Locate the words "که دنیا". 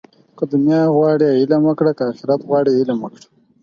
0.37-0.81